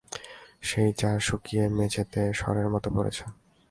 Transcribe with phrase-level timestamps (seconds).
[0.61, 3.23] সেই চা শুকিয়ে মেঝেতে সরের মতো পড়েছে।